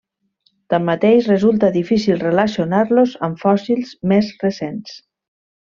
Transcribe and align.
Tanmateix, 0.73 1.27
resulta 1.31 1.69
difícil 1.75 2.17
relacionar-los 2.25 3.15
amb 3.29 3.41
fòssils 3.47 3.95
més 4.15 4.33
recents. 4.47 5.01